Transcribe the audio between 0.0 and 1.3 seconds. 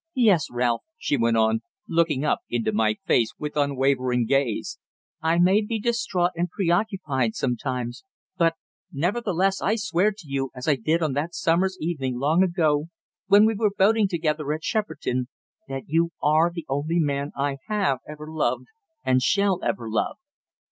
"Yes, Ralph," she